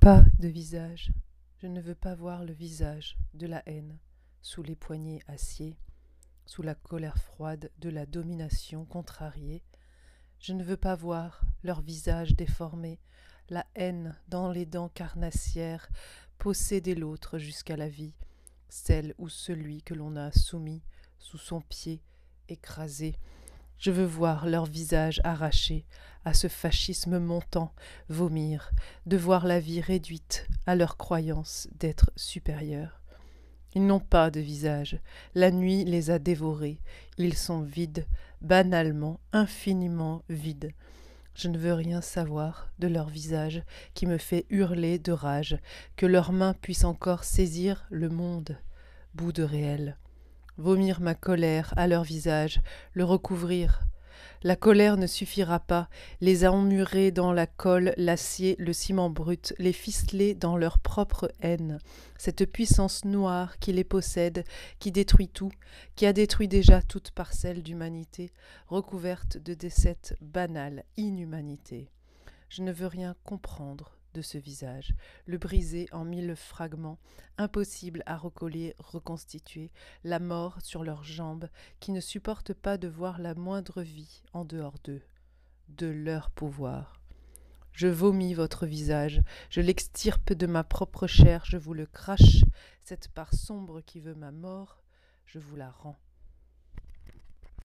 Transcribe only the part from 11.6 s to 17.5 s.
leur visage déformé, la haine dans les dents carnassières, posséder l'autre